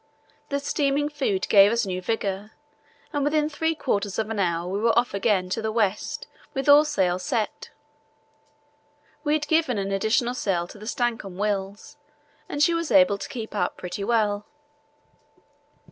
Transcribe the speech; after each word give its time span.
The 0.49 0.59
steaming 0.59 1.09
food 1.09 1.47
gave 1.47 1.71
us 1.71 1.85
new 1.85 2.01
vigour, 2.01 2.53
and 3.13 3.23
within 3.23 3.47
three 3.49 3.75
quarters 3.75 4.17
of 4.17 4.31
an 4.31 4.39
hour 4.39 4.67
we 4.67 4.79
were 4.79 4.97
off 4.97 5.13
again 5.13 5.47
to 5.51 5.61
the 5.61 5.71
west 5.71 6.25
with 6.55 6.67
all 6.67 6.83
sails 6.85 7.21
set. 7.21 7.69
We 9.23 9.33
had 9.33 9.47
given 9.47 9.77
an 9.77 9.91
additional 9.91 10.33
sail 10.33 10.65
to 10.69 10.79
the 10.79 10.87
Stancomb 10.87 11.37
Wills 11.37 11.97
and 12.49 12.63
she 12.63 12.73
was 12.73 12.89
able 12.89 13.19
to 13.19 13.29
keep 13.29 13.53
up 13.53 13.77
pretty 13.77 14.03
well. 14.03 14.47